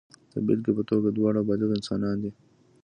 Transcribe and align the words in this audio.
د 0.31 0.33
بېلګې 0.45 0.71
په 0.77 0.83
توګه 0.89 1.07
دواړه 1.11 1.41
بالغ 1.47 1.69
انسانان 1.77 2.17
دي. 2.23 2.31